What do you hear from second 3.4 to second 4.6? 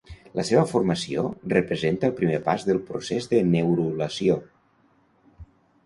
neurulació.